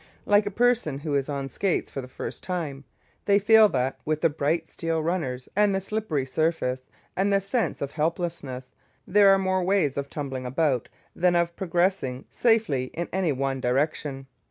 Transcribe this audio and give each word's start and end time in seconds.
Like 0.25 0.47
a 0.47 0.49
person 0.49 0.97
who 1.01 1.13
is 1.13 1.29
on 1.29 1.47
skates 1.47 1.91
for 1.91 2.01
the 2.01 2.07
first 2.07 2.41
time, 2.41 2.85
they 3.25 3.37
feel 3.37 3.69
that, 3.69 3.97
what 3.99 4.07
with 4.07 4.21
the 4.21 4.31
bright 4.31 4.67
steel 4.67 5.03
runners, 5.03 5.47
and 5.55 5.75
the 5.75 5.79
slippery 5.79 6.25
surface, 6.25 6.89
and 7.15 7.31
the 7.31 7.39
sense 7.39 7.83
of 7.83 7.91
helplessness, 7.91 8.73
there 9.05 9.29
are 9.29 9.37
more 9.37 9.63
ways 9.63 9.97
of 9.97 10.09
tumbling 10.09 10.47
about 10.47 10.89
than 11.15 11.35
of 11.35 11.55
progressing 11.55 12.25
safely 12.31 12.85
in 12.95 13.09
any 13.13 13.31
one 13.31 13.61
direction. 13.61 14.25